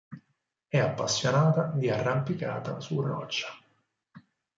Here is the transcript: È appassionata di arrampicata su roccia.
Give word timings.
È 0.67 0.79
appassionata 0.79 1.71
di 1.75 1.87
arrampicata 1.91 2.79
su 2.79 2.99
roccia. 3.01 3.55